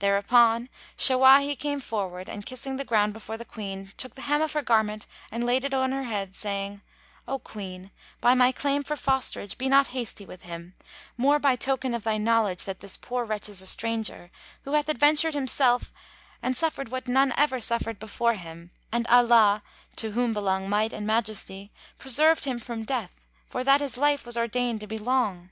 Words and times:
Thereupon 0.00 0.68
Shawahi 0.98 1.58
came 1.58 1.80
forward 1.80 2.28
and 2.28 2.44
kissing 2.44 2.76
the 2.76 2.84
ground 2.84 3.14
before 3.14 3.38
the 3.38 3.46
Queen, 3.46 3.90
took 3.96 4.14
the 4.14 4.20
hem 4.28 4.42
of 4.42 4.52
her 4.52 4.60
garment 4.60 5.06
and 5.30 5.46
laid 5.46 5.64
it 5.64 5.72
on 5.72 5.92
her 5.92 6.02
head, 6.02 6.34
saying, 6.34 6.82
"O 7.26 7.38
Queen, 7.38 7.90
by 8.20 8.34
my 8.34 8.52
claim 8.52 8.84
for 8.84 8.96
fosterage, 8.96 9.56
be 9.56 9.70
not 9.70 9.86
hasty 9.96 10.26
with 10.26 10.42
him, 10.42 10.74
more 11.16 11.38
by 11.38 11.56
token 11.56 11.94
of 11.94 12.04
thy 12.04 12.18
knowledge 12.18 12.64
that 12.64 12.80
this 12.80 12.98
poor 12.98 13.24
wretch 13.24 13.48
is 13.48 13.62
a 13.62 13.66
stranger, 13.66 14.30
who 14.64 14.72
hath 14.74 14.90
adventured 14.90 15.32
himself 15.32 15.90
and 16.42 16.54
suffered 16.54 16.90
what 16.90 17.08
none 17.08 17.32
ever 17.34 17.58
suffered 17.58 17.98
before 17.98 18.34
him, 18.34 18.72
and 18.92 19.06
Allah 19.06 19.62
(to 19.96 20.10
whom 20.10 20.34
belong 20.34 20.68
Might 20.68 20.92
and 20.92 21.06
Majesty,) 21.06 21.72
preserved 21.96 22.44
him 22.44 22.58
from 22.58 22.84
death, 22.84 23.26
for 23.48 23.64
that 23.64 23.80
his 23.80 23.96
life 23.96 24.26
was 24.26 24.36
ordained 24.36 24.80
to 24.80 24.86
be 24.86 24.98
long. 24.98 25.48